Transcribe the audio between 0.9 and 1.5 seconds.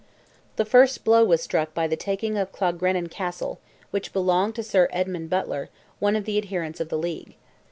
blow was